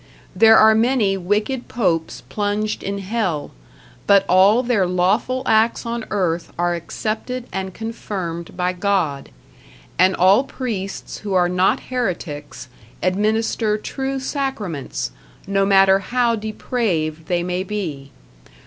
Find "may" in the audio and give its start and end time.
17.43-17.61